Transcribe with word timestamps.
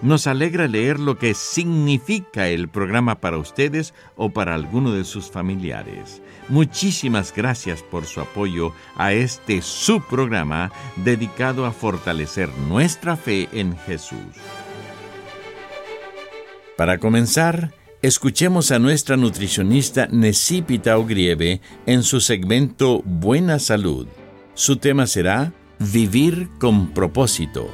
Nos 0.00 0.28
alegra 0.28 0.68
leer 0.68 1.00
lo 1.00 1.18
que 1.18 1.34
significa 1.34 2.48
el 2.48 2.68
programa 2.68 3.20
para 3.20 3.38
ustedes 3.38 3.94
o 4.16 4.30
para 4.30 4.54
alguno 4.54 4.92
de 4.92 5.04
sus 5.04 5.28
familiares. 5.28 6.22
Muchísimas 6.48 7.34
gracias 7.34 7.82
por 7.82 8.06
su 8.06 8.20
apoyo 8.20 8.72
a 8.96 9.12
este 9.12 9.60
subprograma 9.60 10.70
dedicado 10.96 11.66
a 11.66 11.72
fortalecer 11.72 12.48
nuestra 12.68 13.16
fe 13.16 13.48
en 13.52 13.76
Jesús. 13.76 14.18
Para 16.76 16.98
comenzar, 16.98 17.74
escuchemos 18.00 18.70
a 18.70 18.78
nuestra 18.78 19.16
nutricionista 19.16 20.06
Necipita 20.06 20.96
Ogrieve 20.96 21.60
en 21.86 22.04
su 22.04 22.20
segmento 22.20 23.02
Buena 23.04 23.58
Salud. 23.58 24.06
Su 24.54 24.76
tema 24.76 25.08
será 25.08 25.52
Vivir 25.80 26.48
con 26.58 26.88
propósito. 26.94 27.68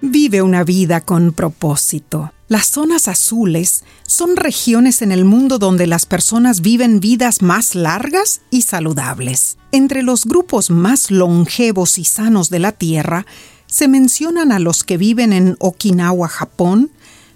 Vive 0.00 0.42
una 0.42 0.62
vida 0.62 1.00
con 1.00 1.32
propósito. 1.32 2.32
Las 2.46 2.66
zonas 2.66 3.08
azules 3.08 3.82
son 4.06 4.36
regiones 4.36 5.02
en 5.02 5.10
el 5.10 5.24
mundo 5.24 5.58
donde 5.58 5.88
las 5.88 6.06
personas 6.06 6.60
viven 6.60 7.00
vidas 7.00 7.42
más 7.42 7.74
largas 7.74 8.40
y 8.50 8.62
saludables. 8.62 9.58
Entre 9.72 10.04
los 10.04 10.24
grupos 10.24 10.70
más 10.70 11.10
longevos 11.10 11.98
y 11.98 12.04
sanos 12.04 12.48
de 12.48 12.60
la 12.60 12.70
Tierra 12.70 13.26
se 13.66 13.88
mencionan 13.88 14.52
a 14.52 14.60
los 14.60 14.84
que 14.84 14.96
viven 14.96 15.32
en 15.32 15.56
Okinawa, 15.58 16.28
Japón, 16.28 16.92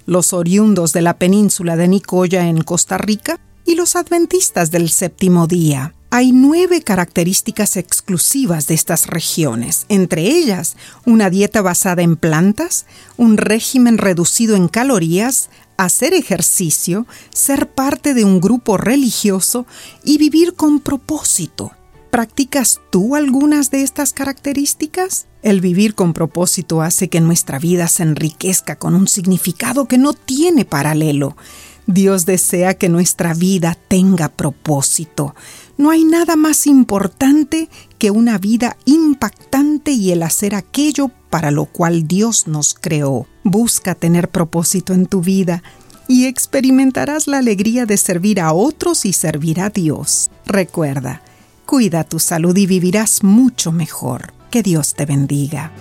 los 0.07 0.33
oriundos 0.33 0.93
de 0.93 1.03
la 1.03 1.19
península 1.19 1.77
de 1.77 1.89
Nicoya 1.89 2.47
en 2.47 2.63
Costa 2.63 2.97
Rica 2.97 3.41
y 3.67 3.75
los 3.75 3.97
adventistas 3.97 4.71
del 4.71 4.89
séptimo 4.89 5.49
día. 5.49 5.95
Hay 6.15 6.33
nueve 6.33 6.83
características 6.83 7.79
exclusivas 7.79 8.67
de 8.67 8.75
estas 8.75 9.07
regiones, 9.07 9.87
entre 9.89 10.21
ellas 10.21 10.77
una 11.07 11.31
dieta 11.31 11.63
basada 11.63 12.03
en 12.03 12.17
plantas, 12.17 12.85
un 13.17 13.39
régimen 13.39 13.97
reducido 13.97 14.55
en 14.55 14.69
calorías, 14.69 15.49
hacer 15.79 16.13
ejercicio, 16.13 17.07
ser 17.33 17.71
parte 17.71 18.13
de 18.13 18.27
un 18.27 18.43
grupo 18.43 18.77
religioso 18.77 19.65
y 20.05 20.19
vivir 20.19 20.53
con 20.53 20.81
propósito. 20.81 21.73
¿Practicas 22.11 22.83
tú 22.91 23.17
algunas 23.17 23.71
de 23.71 23.83
estas 23.83 24.13
características? 24.13 25.29
El 25.43 25.63
vivir 25.63 25.95
con 25.95 26.13
propósito 26.13 26.83
hace 26.83 27.09
que 27.09 27.23
nuestra 27.23 27.59
vida 27.59 27.89
se 27.89 28.03
enriquezca 28.03 28.77
con 28.77 28.95
un 28.95 29.09
significado 29.09 29.89
que 29.89 29.97
no 29.97 30.13
tiene 30.13 30.67
paralelo. 30.67 31.39
Dios 31.87 32.27
desea 32.27 32.75
que 32.75 32.89
nuestra 32.89 33.35
vida 33.35 33.77
tenga 33.89 34.29
propósito. 34.29 35.35
No 35.77 35.91
hay 35.91 36.05
nada 36.05 36.37
más 36.37 36.67
importante 36.67 37.69
que 37.99 38.11
una 38.11 38.39
vida 38.39 38.77
impactante 38.85 39.91
y 39.91 40.13
el 40.13 40.23
hacer 40.23 40.55
aquello 40.55 41.11
para 41.31 41.51
lo 41.51 41.67
cual 41.67 42.07
Dios 42.07 42.47
nos 42.47 42.75
creó. 42.75 43.27
Busca 43.43 43.95
tener 43.95 44.29
propósito 44.29 44.93
en 44.93 45.07
tu 45.07 45.23
vida 45.23 45.63
y 46.09 46.27
experimentarás 46.27 47.27
la 47.27 47.39
alegría 47.39 47.87
de 47.87 47.97
servir 47.97 48.41
a 48.41 48.53
otros 48.53 49.05
y 49.05 49.13
servir 49.13 49.61
a 49.61 49.71
Dios. 49.71 50.31
Recuerda, 50.47 51.23
cuida 51.67 52.05
tu 52.05 52.19
salud 52.19 52.57
y 52.57 52.67
vivirás 52.67 53.23
mucho 53.23 53.73
mejor. 53.73 54.35
Que 54.51 54.63
Dios 54.63 54.95
te 54.95 55.07
bendiga. 55.07 55.73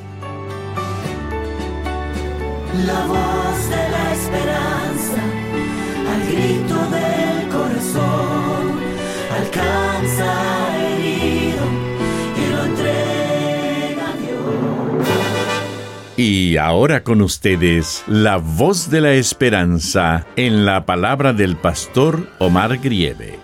Y 16.52 16.58
ahora 16.58 17.06
con 17.06 17.22
ustedes, 17.22 18.04
la 18.08 18.36
voz 18.36 18.90
de 18.90 19.00
la 19.00 19.14
esperanza 19.14 20.28
en 20.36 20.66
la 20.66 20.86
palabra 20.86 21.32
del 21.32 21.56
pastor 21.56 22.30
Omar 22.40 22.78
Grieve. 22.80 23.40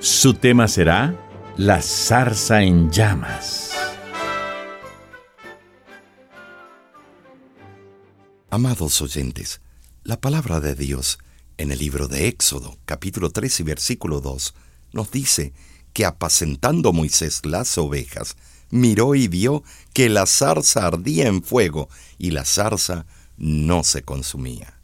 Su 0.00 0.34
tema 0.34 0.66
será 0.66 1.14
La 1.56 1.80
zarza 1.80 2.60
en 2.64 2.90
llamas. 2.90 3.70
Amados 8.50 9.00
oyentes, 9.00 9.60
la 10.02 10.20
palabra 10.20 10.58
de 10.58 10.74
Dios 10.74 11.20
en 11.56 11.70
el 11.70 11.78
libro 11.78 12.08
de 12.08 12.26
Éxodo, 12.26 12.78
capítulo 12.84 13.30
3 13.30 13.60
y 13.60 13.62
versículo 13.62 14.20
2, 14.20 14.54
nos 14.92 15.12
dice 15.12 15.52
que 15.92 16.04
apacentando 16.04 16.92
Moisés 16.92 17.46
las 17.46 17.78
ovejas, 17.78 18.36
miró 18.70 19.14
y 19.14 19.28
vio 19.28 19.62
que 19.92 20.08
la 20.08 20.26
zarza 20.26 20.86
ardía 20.86 21.26
en 21.26 21.42
fuego 21.42 21.88
y 22.18 22.30
la 22.30 22.44
zarza 22.44 23.06
no 23.36 23.84
se 23.84 24.02
consumía. 24.02 24.80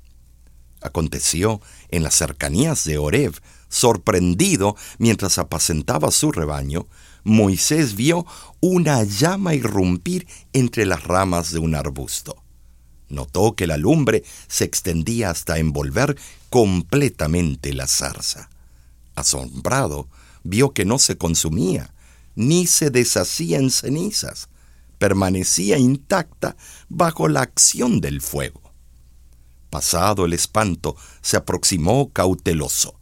Aconteció 0.80 1.60
en 1.88 2.02
las 2.02 2.14
cercanías 2.14 2.84
de 2.84 2.98
Horeb, 2.98 3.34
sorprendido 3.68 4.76
mientras 4.98 5.38
apacentaba 5.38 6.10
su 6.10 6.32
rebaño, 6.32 6.86
Moisés 7.24 7.96
vio 7.96 8.24
una 8.60 9.02
llama 9.02 9.54
irrumpir 9.54 10.28
entre 10.52 10.86
las 10.86 11.02
ramas 11.02 11.50
de 11.50 11.58
un 11.58 11.74
arbusto. 11.74 12.42
Notó 13.08 13.54
que 13.54 13.66
la 13.66 13.76
lumbre 13.76 14.22
se 14.48 14.64
extendía 14.64 15.30
hasta 15.30 15.58
envolver 15.58 16.16
completamente 16.50 17.74
la 17.74 17.86
zarza. 17.88 18.48
Asombrado, 19.16 20.08
vio 20.44 20.72
que 20.72 20.84
no 20.84 20.98
se 20.98 21.16
consumía, 21.16 21.92
ni 22.36 22.66
se 22.66 22.90
deshacía 22.90 23.58
en 23.58 23.70
cenizas, 23.70 24.48
permanecía 24.98 25.78
intacta 25.78 26.56
bajo 26.88 27.28
la 27.28 27.40
acción 27.40 28.00
del 28.00 28.20
fuego. 28.20 28.66
Pasado 29.70 30.24
el 30.24 30.32
espanto, 30.32 30.96
se 31.20 31.36
aproximó 31.36 32.12
cauteloso. 32.12 32.98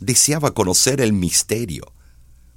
Deseaba 0.00 0.52
conocer 0.52 1.00
el 1.00 1.12
misterio. 1.12 1.92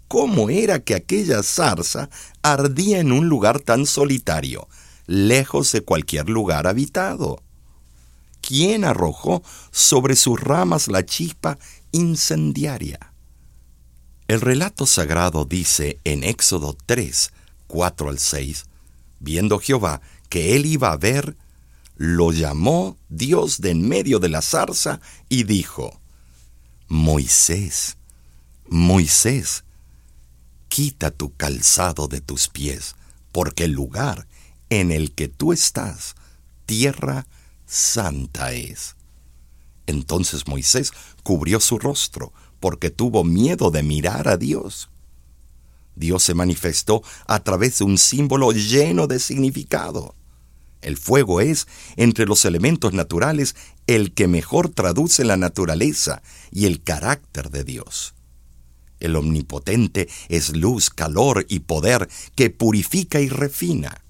¿Cómo 0.07 0.49
era 0.49 0.79
que 0.83 0.95
aquella 0.95 1.43
zarza 1.43 2.09
ardía 2.41 2.99
en 2.99 3.11
un 3.11 3.29
lugar 3.29 3.59
tan 3.59 3.85
solitario, 3.85 4.67
lejos 5.05 5.71
de 5.71 5.81
cualquier 5.81 6.29
lugar 6.29 6.67
habitado? 6.67 7.41
¿Quién 8.41 8.83
arrojó 8.83 9.43
sobre 9.71 10.15
sus 10.15 10.39
ramas 10.39 10.87
la 10.87 11.05
chispa 11.05 11.57
incendiaria? 11.91 13.10
El 14.27 14.41
relato 14.41 14.85
sagrado 14.85 15.45
dice 15.45 15.99
en 16.03 16.23
Éxodo 16.23 16.77
3, 16.85 17.31
4 17.67 18.09
al 18.09 18.19
6, 18.19 18.65
viendo 19.19 19.59
Jehová 19.59 20.01
que 20.29 20.55
él 20.55 20.65
iba 20.65 20.91
a 20.91 20.97
ver, 20.97 21.35
lo 21.97 22.31
llamó 22.31 22.97
Dios 23.09 23.61
de 23.61 23.71
en 23.71 23.87
medio 23.87 24.19
de 24.19 24.29
la 24.29 24.41
zarza 24.41 25.01
y 25.29 25.43
dijo, 25.43 25.99
Moisés, 26.87 27.97
Moisés, 28.67 29.63
quita 30.67 31.11
tu 31.11 31.35
calzado 31.35 32.07
de 32.07 32.21
tus 32.21 32.47
pies, 32.47 32.95
porque 33.31 33.65
el 33.65 33.71
lugar 33.71 34.27
en 34.69 34.91
el 34.91 35.11
que 35.11 35.27
tú 35.27 35.51
estás, 35.51 36.15
tierra 36.65 37.27
santa 37.65 38.53
es. 38.53 38.95
Entonces 39.85 40.47
Moisés 40.47 40.91
cubrió 41.23 41.59
su 41.59 41.77
rostro, 41.77 42.33
porque 42.61 42.91
tuvo 42.91 43.25
miedo 43.25 43.71
de 43.71 43.83
mirar 43.83 44.29
a 44.29 44.37
Dios. 44.37 44.89
Dios 45.95 46.23
se 46.23 46.33
manifestó 46.33 47.03
a 47.27 47.41
través 47.41 47.79
de 47.79 47.83
un 47.83 47.97
símbolo 47.97 48.53
lleno 48.53 49.07
de 49.07 49.19
significado. 49.19 50.15
El 50.81 50.97
fuego 50.97 51.41
es, 51.41 51.67
entre 51.97 52.25
los 52.25 52.45
elementos 52.45 52.93
naturales, 52.93 53.55
el 53.87 54.13
que 54.13 54.27
mejor 54.27 54.69
traduce 54.69 55.25
la 55.25 55.37
naturaleza 55.37 56.21
y 56.49 56.65
el 56.65 56.81
carácter 56.81 57.49
de 57.49 57.63
Dios. 57.63 58.15
El 58.99 59.15
Omnipotente 59.15 60.07
es 60.29 60.55
luz, 60.55 60.89
calor 60.89 61.45
y 61.49 61.59
poder 61.59 62.07
que 62.35 62.51
purifica 62.51 63.19
y 63.19 63.29
refina. 63.29 64.03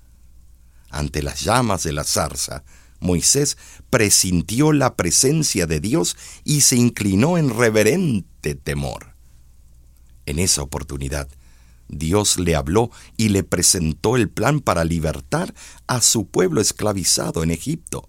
Ante 0.89 1.23
las 1.23 1.41
llamas 1.41 1.83
de 1.83 1.93
la 1.93 2.03
zarza, 2.03 2.63
Moisés 2.99 3.57
presintió 3.89 4.73
la 4.73 4.95
presencia 4.95 5.65
de 5.65 5.79
Dios 5.79 6.15
y 6.43 6.61
se 6.61 6.75
inclinó 6.75 7.37
en 7.37 7.49
reverente 7.49 8.30
temor. 8.55 9.15
En 10.25 10.39
esa 10.39 10.61
oportunidad, 10.61 11.29
Dios 11.87 12.39
le 12.39 12.55
habló 12.55 12.89
y 13.17 13.29
le 13.29 13.43
presentó 13.43 14.15
el 14.15 14.29
plan 14.29 14.61
para 14.61 14.83
libertar 14.83 15.53
a 15.87 16.01
su 16.01 16.27
pueblo 16.27 16.61
esclavizado 16.61 17.43
en 17.43 17.51
Egipto. 17.51 18.07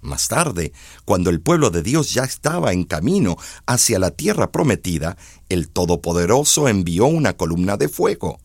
Más 0.00 0.28
tarde, 0.28 0.72
cuando 1.04 1.28
el 1.28 1.40
pueblo 1.40 1.70
de 1.70 1.82
Dios 1.82 2.14
ya 2.14 2.24
estaba 2.24 2.72
en 2.72 2.84
camino 2.84 3.36
hacia 3.66 3.98
la 3.98 4.12
tierra 4.12 4.50
prometida, 4.50 5.16
el 5.48 5.68
Todopoderoso 5.68 6.68
envió 6.68 7.06
una 7.06 7.36
columna 7.36 7.76
de 7.76 7.88
fuego. 7.88 8.38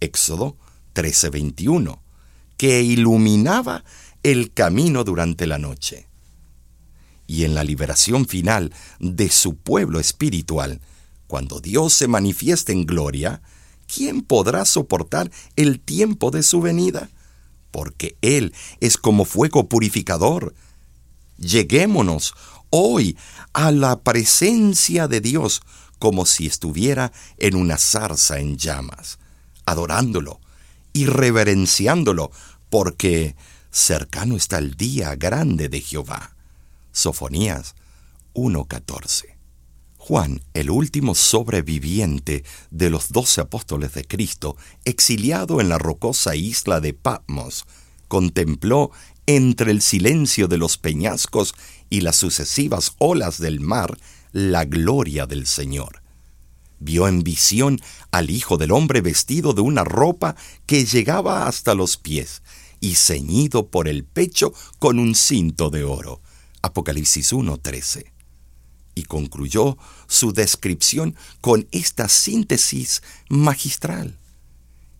Éxodo 0.00 0.56
13:21, 0.94 2.02
que 2.56 2.82
iluminaba 2.82 3.84
el 4.22 4.52
camino 4.52 5.04
durante 5.04 5.46
la 5.46 5.58
noche. 5.58 6.09
Y 7.30 7.44
en 7.44 7.54
la 7.54 7.62
liberación 7.62 8.26
final 8.26 8.72
de 8.98 9.28
su 9.28 9.54
pueblo 9.54 10.00
espiritual, 10.00 10.80
cuando 11.28 11.60
Dios 11.60 11.92
se 11.92 12.08
manifieste 12.08 12.72
en 12.72 12.86
gloria, 12.86 13.40
¿quién 13.86 14.22
podrá 14.22 14.64
soportar 14.64 15.30
el 15.54 15.78
tiempo 15.78 16.32
de 16.32 16.42
su 16.42 16.60
venida? 16.60 17.08
Porque 17.70 18.16
Él 18.20 18.52
es 18.80 18.96
como 18.96 19.24
fuego 19.24 19.68
purificador, 19.68 20.54
Lleguémonos 21.38 22.34
hoy 22.70 23.16
a 23.52 23.70
la 23.70 24.00
presencia 24.00 25.06
de 25.06 25.20
Dios 25.20 25.62
como 26.00 26.26
si 26.26 26.46
estuviera 26.46 27.12
en 27.38 27.54
una 27.54 27.78
zarza 27.78 28.40
en 28.40 28.58
llamas, 28.58 29.20
adorándolo 29.66 30.40
y 30.92 31.06
reverenciándolo, 31.06 32.32
porque 32.70 33.36
cercano 33.70 34.36
está 34.36 34.58
el 34.58 34.74
día 34.74 35.14
grande 35.14 35.68
de 35.68 35.80
Jehová. 35.80 36.34
Sofonías 36.92 37.74
1.14. 38.34 39.36
Juan, 39.96 40.40
el 40.54 40.70
último 40.70 41.14
sobreviviente 41.14 42.44
de 42.70 42.90
los 42.90 43.12
doce 43.12 43.42
apóstoles 43.42 43.92
de 43.94 44.04
Cristo, 44.04 44.56
exiliado 44.84 45.60
en 45.60 45.68
la 45.68 45.78
rocosa 45.78 46.34
isla 46.34 46.80
de 46.80 46.94
Patmos, 46.94 47.66
contempló 48.08 48.90
entre 49.26 49.70
el 49.70 49.82
silencio 49.82 50.48
de 50.48 50.56
los 50.58 50.78
peñascos 50.78 51.54
y 51.90 52.00
las 52.00 52.16
sucesivas 52.16 52.94
olas 52.98 53.38
del 53.38 53.60
mar 53.60 53.98
la 54.32 54.64
gloria 54.64 55.26
del 55.26 55.46
Señor. 55.46 56.02
Vio 56.78 57.06
en 57.06 57.22
visión 57.22 57.80
al 58.10 58.30
Hijo 58.30 58.56
del 58.56 58.72
Hombre 58.72 59.02
vestido 59.02 59.52
de 59.52 59.60
una 59.60 59.84
ropa 59.84 60.34
que 60.66 60.86
llegaba 60.86 61.46
hasta 61.46 61.74
los 61.74 61.98
pies 61.98 62.42
y 62.80 62.94
ceñido 62.94 63.68
por 63.68 63.86
el 63.86 64.04
pecho 64.04 64.54
con 64.78 64.98
un 64.98 65.14
cinto 65.14 65.68
de 65.68 65.84
oro. 65.84 66.22
Apocalipsis 66.62 67.32
1:13. 67.32 68.12
Y 68.94 69.04
concluyó 69.04 69.78
su 70.08 70.32
descripción 70.32 71.14
con 71.40 71.68
esta 71.70 72.08
síntesis 72.08 73.02
magistral. 73.28 74.18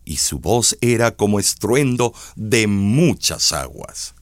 Y 0.05 0.17
su 0.17 0.39
voz 0.39 0.77
era 0.81 1.15
como 1.15 1.39
estruendo 1.39 2.13
de 2.35 2.67
muchas 2.67 3.51
aguas. 3.51 4.15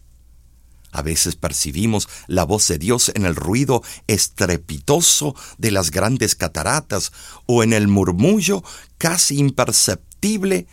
A 0.92 1.02
veces 1.02 1.36
percibimos 1.36 2.10
la 2.28 2.44
voz 2.44 2.68
de 2.68 2.80
Dios 2.80 3.12
en 3.14 3.26
el 3.26 3.36
ruido 3.36 3.84
estrepitoso 4.08 5.36
de 5.58 5.72
las 5.72 5.92
grandes 5.92 6.36
cataratas 6.36 7.12
o 7.46 7.64
en 7.64 7.74
el 7.74 7.88
murmullo 7.88 8.64
casi 8.98 9.38
imperceptible 9.38 10.68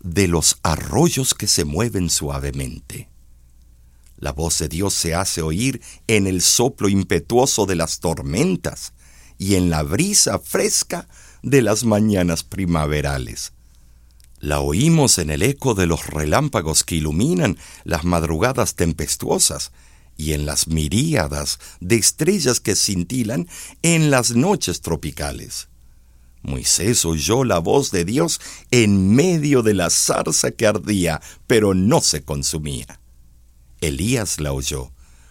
de 0.00 0.28
los 0.28 0.58
arroyos 0.62 1.34
que 1.34 1.46
se 1.46 1.64
mueven 1.64 2.08
suavemente. 2.08 3.10
La 4.18 4.32
voz 4.32 4.58
de 4.58 4.68
Dios 4.68 4.94
se 4.94 5.14
hace 5.14 5.42
oír 5.42 5.80
en 6.06 6.26
el 6.26 6.40
soplo 6.40 6.88
impetuoso 6.88 7.66
de 7.66 7.76
las 7.76 8.00
tormentas 8.00 8.94
y 9.38 9.56
en 9.56 9.68
la 9.68 9.82
brisa 9.82 10.38
fresca 10.38 11.06
de 11.42 11.60
las 11.62 11.84
mañanas 11.84 12.42
primaverales. 12.42 13.52
La 14.40 14.60
oímos 14.60 15.18
en 15.18 15.30
el 15.30 15.42
eco 15.42 15.74
de 15.74 15.86
los 15.86 16.06
relámpagos 16.06 16.84
que 16.84 16.96
iluminan 16.96 17.58
las 17.84 18.04
madrugadas 18.04 18.74
tempestuosas 18.74 19.72
y 20.16 20.32
en 20.32 20.46
las 20.46 20.68
miríadas 20.68 21.58
de 21.80 21.96
estrellas 21.96 22.60
que 22.60 22.74
cintilan 22.74 23.48
en 23.82 24.10
las 24.10 24.34
noches 24.34 24.80
tropicales. 24.80 25.68
Moisés 26.42 27.04
oyó 27.04 27.44
la 27.44 27.58
voz 27.58 27.90
de 27.90 28.04
Dios 28.04 28.40
en 28.70 29.14
medio 29.14 29.62
de 29.62 29.74
la 29.74 29.90
zarza 29.90 30.52
que 30.52 30.66
ardía, 30.66 31.20
pero 31.46 31.74
no 31.74 32.00
se 32.00 32.22
consumía. 32.22 33.00
Elías 33.88 34.40
la 34.40 34.52
oyó 34.52 34.90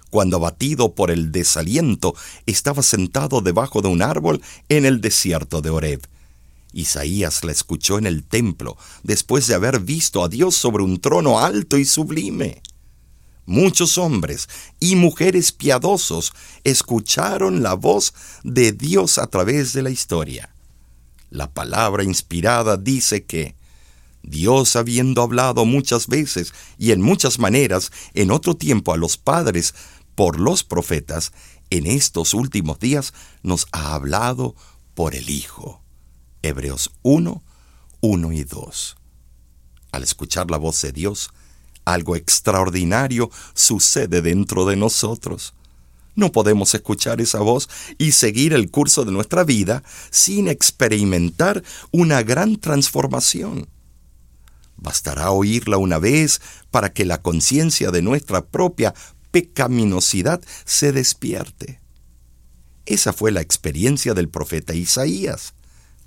cuando 0.10 0.38
abatido 0.38 0.96
por 0.96 1.12
el 1.12 1.32
desaliento 1.32 2.16
estaba 2.46 2.84
sentado 2.84 3.42
debajo 3.42 3.82
de 3.82 3.90
un 3.90 4.02
árbol 4.02 4.42
en 4.70 4.86
el 4.86 5.02
desierto 5.02 5.62
de 5.62 5.70
Horeb 5.72 6.08
Isaías 6.76 7.44
la 7.46 7.54
escuchó 7.54 7.98
en 7.98 8.06
el 8.06 8.24
templo 8.24 8.78
después 9.02 9.48
de 9.48 9.56
haber 9.56 9.80
visto 9.80 10.24
a 10.24 10.28
Dios 10.28 10.56
sobre 10.56 10.84
un 10.84 11.00
trono 11.00 11.40
alto 11.40 11.78
y 11.78 11.86
sublime. 11.86 12.62
Muchos 13.46 13.98
hombres 13.98 14.50
y 14.80 14.96
mujeres 14.96 15.52
piadosos 15.54 16.34
escucharon 16.64 17.64
la 17.64 17.76
voz 17.76 18.14
de 18.44 18.74
Dios 18.74 19.18
a 19.18 19.28
través 19.28 19.72
de 19.72 19.84
la 19.84 19.90
historia. 19.90 20.54
La 21.30 21.50
palabra 21.50 22.04
inspirada 22.04 22.76
dice 22.76 23.24
que 23.24 23.56
Dios, 24.28 24.76
habiendo 24.76 25.22
hablado 25.22 25.66
muchas 25.66 26.08
veces 26.08 26.54
y 26.78 26.92
en 26.92 27.02
muchas 27.02 27.40
maneras 27.40 27.92
en 28.14 28.32
otro 28.32 28.56
tiempo 28.56 28.94
a 28.94 28.98
los 28.98 29.18
padres 29.18 29.74
por 30.16 30.40
los 30.40 30.64
profetas, 30.64 31.32
en 31.70 31.88
estos 31.88 32.34
últimos 32.34 32.80
días 32.80 33.14
nos 33.44 33.68
ha 33.72 33.94
hablado 33.94 34.56
por 34.94 35.16
el 35.16 35.30
Hijo. 35.30 35.82
Hebreos 36.42 36.92
1, 37.02 37.44
1 38.02 38.32
y 38.32 38.44
2. 38.44 38.96
Al 39.92 40.04
escuchar 40.04 40.52
la 40.52 40.58
voz 40.58 40.82
de 40.82 40.92
Dios, 40.92 41.32
algo 41.86 42.16
extraordinario 42.16 43.30
sucede 43.54 44.22
dentro 44.22 44.66
de 44.66 44.76
nosotros. 44.76 45.54
No 46.16 46.32
podemos 46.32 46.74
escuchar 46.74 47.20
esa 47.20 47.40
voz 47.40 47.70
y 47.98 48.14
seguir 48.14 48.54
el 48.54 48.72
curso 48.72 49.06
de 49.06 49.12
nuestra 49.12 49.44
vida 49.44 49.84
sin 50.12 50.48
experimentar 50.48 51.64
una 51.92 52.24
gran 52.24 52.56
transformación. 52.56 53.68
Bastará 54.78 55.32
oírla 55.32 55.78
una 55.78 56.00
vez 56.00 56.42
para 56.72 56.94
que 56.94 57.06
la 57.06 57.22
conciencia 57.22 57.92
de 57.92 58.02
nuestra 58.02 58.46
propia 58.46 58.94
pecaminosidad 59.32 60.42
se 60.66 60.92
despierte. 60.92 61.82
Esa 62.86 63.14
fue 63.14 63.32
la 63.32 63.42
experiencia 63.42 64.14
del 64.14 64.30
profeta 64.30 64.74
Isaías. 64.74 65.54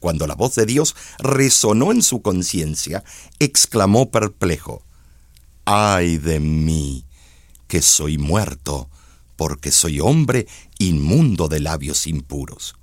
Cuando 0.01 0.27
la 0.27 0.35
voz 0.35 0.55
de 0.55 0.65
Dios 0.65 0.95
resonó 1.19 1.91
en 1.91 2.03
su 2.03 2.23
conciencia, 2.23 3.03
exclamó 3.41 4.11
perplejo, 4.11 4.85
¡Ay 5.65 6.19
de 6.19 6.41
mí, 6.41 7.05
que 7.67 7.83
soy 7.83 8.17
muerto, 8.17 8.89
porque 9.37 9.73
soy 9.73 10.01
hombre 10.01 10.47
inmundo 10.79 11.49
de 11.49 11.61
labios 11.61 12.07
impuros! 12.07 12.77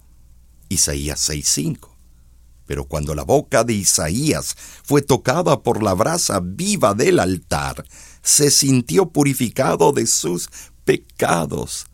Isaías 0.70 1.30
6:5. 1.30 1.95
Pero 2.66 2.86
cuando 2.86 3.14
la 3.16 3.24
boca 3.24 3.64
de 3.64 3.74
Isaías 3.74 4.56
fue 4.84 5.02
tocada 5.02 5.62
por 5.62 5.84
la 5.84 5.94
brasa 5.94 6.40
viva 6.44 6.94
del 6.94 7.20
altar, 7.20 7.86
se 8.22 8.50
sintió 8.50 9.10
purificado 9.10 9.92
de 9.92 10.08
sus 10.08 10.50
pecados. 10.84 11.86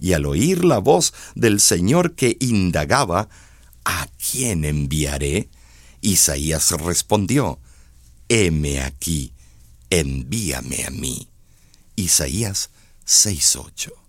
Y 0.00 0.12
al 0.12 0.26
oír 0.26 0.64
la 0.64 0.78
voz 0.78 1.12
del 1.34 1.60
Señor 1.60 2.14
que 2.14 2.36
indagaba, 2.40 3.28
¿A 3.90 4.06
quién 4.30 4.66
enviaré? 4.66 5.48
Isaías 6.02 6.72
respondió, 6.72 7.58
Heme 8.28 8.82
aquí, 8.82 9.32
envíame 9.88 10.84
a 10.84 10.90
mí. 10.90 11.30
Isaías 11.96 12.68
6:8. 13.06 14.07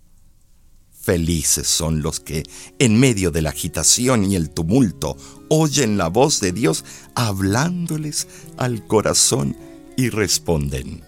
Felices 1.00 1.66
son 1.66 2.02
los 2.02 2.20
que, 2.20 2.42
en 2.78 3.00
medio 3.00 3.30
de 3.30 3.42
la 3.42 3.50
agitación 3.50 4.30
y 4.30 4.36
el 4.36 4.50
tumulto, 4.50 5.16
oyen 5.48 5.96
la 5.96 6.08
voz 6.08 6.40
de 6.40 6.52
Dios 6.52 6.84
hablándoles 7.14 8.28
al 8.56 8.86
corazón 8.86 9.56
y 9.96 10.10
responden, 10.10 11.02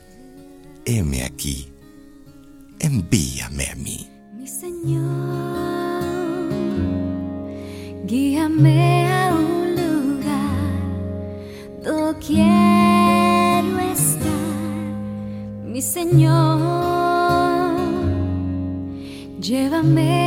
Heme 0.84 1.24
aquí, 1.24 1.68
envíame 2.80 3.66
a 3.66 3.74
mí. 3.76 4.08
Mi 4.36 4.48
Señor 4.48 5.72
Guíame 8.04 9.12
a 9.12 9.32
un 9.32 9.76
lugar 9.76 10.52
quiero 12.20 13.78
estar, 13.92 14.28
mi 15.64 15.80
Señor. 15.80 16.51
amé. 19.82 20.21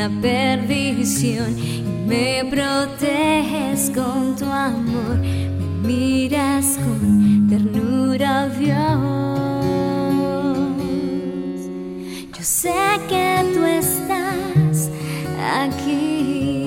La 0.00 0.08
perdición 0.22 1.58
y 1.58 1.82
me 2.06 2.42
proteges 2.48 3.90
con 3.94 4.34
tu 4.34 4.46
amor 4.46 5.18
miras 5.84 6.78
con 6.78 7.46
ternura, 7.50 8.48
Dios. 8.48 8.78
Yo 12.34 12.42
sé 12.42 12.72
que 13.10 13.44
tú 13.52 13.62
estás 13.66 14.90
aquí. 15.60 16.59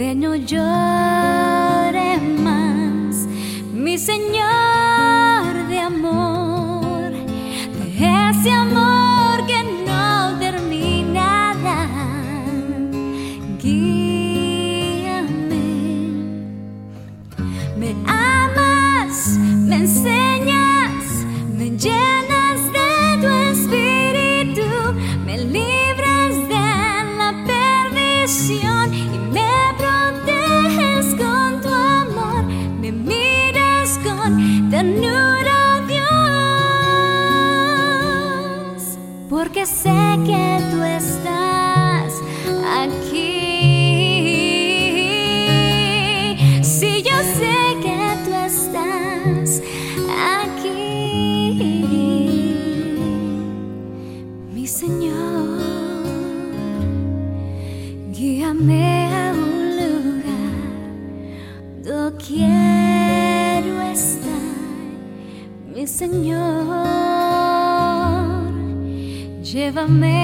Donde 0.00 0.14
no 0.14 0.34
llore 0.34 2.16
más, 2.42 3.26
mi 3.74 3.98
Señor 3.98 5.68
de 5.68 5.78
amor, 5.78 7.12
de 7.12 8.30
ese 8.30 8.50
amor 8.50 9.09
Llévame 69.70 69.82
a 69.82 69.84
un 69.84 70.19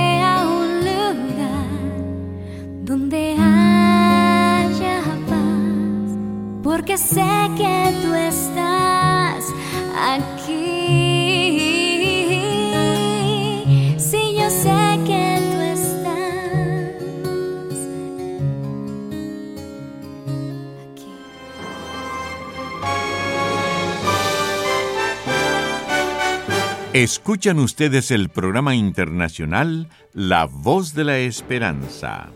Escuchan 26.97 27.59
ustedes 27.59 28.11
el 28.11 28.31
programa 28.31 28.75
internacional 28.75 29.91
La 30.15 30.47
Voz 30.47 30.95
de 30.95 31.05
la 31.05 31.19
Esperanza. 31.19 32.31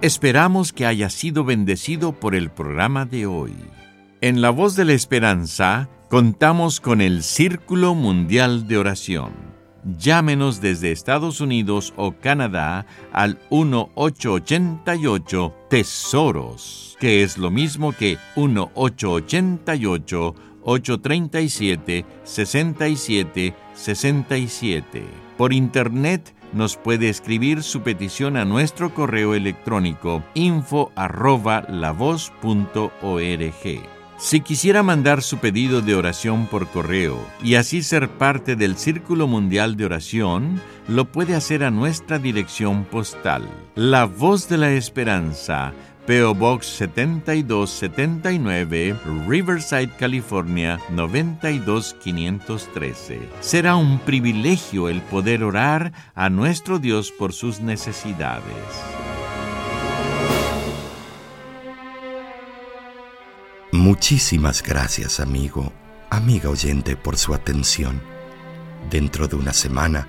Esperamos 0.00 0.72
que 0.72 0.86
haya 0.86 1.10
sido 1.10 1.42
bendecido 1.42 2.12
por 2.12 2.36
el 2.36 2.50
programa 2.50 3.04
de 3.04 3.26
hoy. 3.26 3.56
En 4.20 4.40
La 4.40 4.50
Voz 4.50 4.76
de 4.76 4.84
la 4.84 4.92
Esperanza 4.92 5.88
contamos 6.08 6.78
con 6.78 7.00
el 7.00 7.24
Círculo 7.24 7.96
Mundial 7.96 8.68
de 8.68 8.78
Oración. 8.78 9.32
Llámenos 9.98 10.60
desde 10.60 10.92
Estados 10.92 11.40
Unidos 11.40 11.92
o 11.96 12.12
Canadá 12.12 12.86
al 13.12 13.40
1888 13.50 15.52
Tesoros, 15.68 16.96
que 17.00 17.24
es 17.24 17.38
lo 17.38 17.50
mismo 17.50 17.90
que 17.90 18.18
1888 18.36 20.51
837 20.62 22.04
67 22.24 23.54
67. 23.74 25.04
Por 25.36 25.52
internet 25.52 26.34
nos 26.52 26.76
puede 26.76 27.08
escribir 27.08 27.62
su 27.62 27.82
petición 27.82 28.36
a 28.36 28.44
nuestro 28.44 28.94
correo 28.94 29.34
electrónico 29.34 30.22
info 30.34 30.92
arroba 30.94 31.64
lavoz.org. 31.68 32.92
Si 34.22 34.40
quisiera 34.40 34.84
mandar 34.84 35.20
su 35.20 35.38
pedido 35.38 35.80
de 35.80 35.96
oración 35.96 36.46
por 36.46 36.68
correo 36.68 37.18
y 37.42 37.56
así 37.56 37.82
ser 37.82 38.08
parte 38.08 38.54
del 38.54 38.76
Círculo 38.76 39.26
Mundial 39.26 39.76
de 39.76 39.84
Oración, 39.86 40.60
lo 40.86 41.06
puede 41.06 41.34
hacer 41.34 41.64
a 41.64 41.72
nuestra 41.72 42.20
dirección 42.20 42.84
postal. 42.84 43.50
La 43.74 44.04
Voz 44.04 44.48
de 44.48 44.58
la 44.58 44.70
Esperanza, 44.70 45.72
PO 46.06 46.34
Box 46.34 46.66
7279, 46.66 48.96
Riverside, 49.28 49.90
California 49.96 50.80
92513. 50.90 53.20
Será 53.40 53.76
un 53.76 54.00
privilegio 54.00 54.88
el 54.88 55.00
poder 55.02 55.44
orar 55.44 55.92
a 56.16 56.28
nuestro 56.28 56.80
Dios 56.80 57.12
por 57.12 57.32
sus 57.32 57.60
necesidades. 57.60 58.42
Muchísimas 63.70 64.60
gracias, 64.62 65.20
amigo, 65.20 65.72
amiga 66.10 66.50
oyente, 66.50 66.96
por 66.96 67.16
su 67.16 67.32
atención. 67.32 68.02
Dentro 68.90 69.28
de 69.28 69.36
una 69.36 69.52
semana, 69.52 70.08